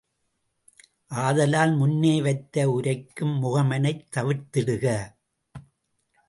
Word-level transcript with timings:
ஆதலால் 1.17 1.73
முன்னே 1.75 2.21
வைத்து 2.21 2.63
உரைக்கும் 2.73 3.35
முகமனைத் 3.43 4.05
தவிர்த்திடுக! 4.15 4.85